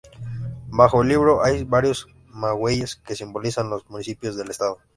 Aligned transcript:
Bajo 0.71 1.03
el 1.03 1.09
libro 1.09 1.43
hay 1.43 1.63
varios 1.63 2.07
magueyes, 2.29 2.95
que 2.95 3.15
simbolizan 3.15 3.69
los 3.69 3.87
municipios 3.87 4.35
del 4.35 4.49
estado. 4.49 4.79